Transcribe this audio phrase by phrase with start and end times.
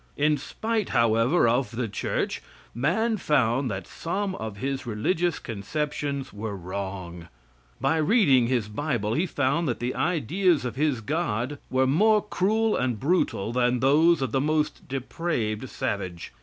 [0.17, 2.41] In spite, however, of the Church,
[2.73, 7.27] man found that some of his religious conceptions were wrong.
[7.79, 12.75] By reading his bible, he found that the ideas of his God were more cruel
[12.75, 16.33] and brutal than those of the most depraved savage.